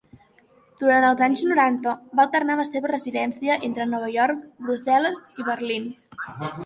[0.83, 5.87] Durant els anys noranta, va alternar la seva residència entre Nova York, Brussel·les i Berlín.